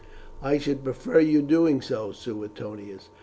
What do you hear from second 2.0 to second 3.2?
Suetonius.